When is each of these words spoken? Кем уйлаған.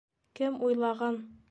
Кем 0.39 0.57
уйлаған. 0.69 1.21